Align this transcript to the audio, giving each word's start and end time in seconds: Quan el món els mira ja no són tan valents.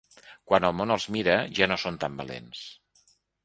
Quan 0.51 0.65
el 0.69 0.73
món 0.79 0.93
els 0.95 1.05
mira 1.17 1.37
ja 1.61 1.69
no 1.73 1.79
són 1.85 2.03
tan 2.05 2.19
valents. 2.25 2.67